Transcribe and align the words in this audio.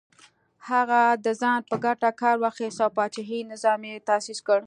هغه 0.69 1.01
د 1.25 1.27
ځان 1.41 1.59
په 1.69 1.75
ګټه 1.85 2.09
کار 2.21 2.35
واخیست 2.43 2.79
او 2.83 2.89
پاچاهي 2.97 3.39
نظام 3.51 3.81
یې 3.89 4.05
تاسیس 4.09 4.39
کړ. 4.47 4.59